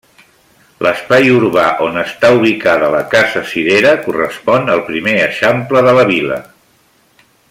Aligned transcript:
L'espai 0.85 1.27
urbà 1.33 1.65
on 1.87 1.99
està 2.03 2.31
ubicada 2.39 2.89
la 2.95 3.03
Casa 3.13 3.45
Cirera 3.51 3.93
correspon 4.09 4.75
al 4.77 4.83
primer 4.91 5.15
eixample 5.27 5.85
de 5.91 5.95
la 6.01 6.07
vila. 6.15 6.41